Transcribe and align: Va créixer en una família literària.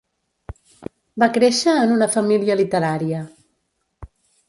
Va 1.25 1.27
créixer 1.35 1.77
en 1.83 1.95
una 1.99 2.09
família 2.17 2.59
literària. 2.65 3.25